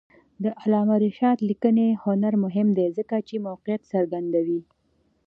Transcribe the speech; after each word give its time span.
د 0.43 0.45
علامه 0.61 0.95
رشاد 1.05 1.37
لیکنی 1.49 1.87
هنر 2.03 2.33
مهم 2.43 2.67
دی 2.77 2.87
ځکه 2.97 3.15
چې 3.27 3.43
موقعیت 3.47 3.81
څرګندوي. 3.91 4.61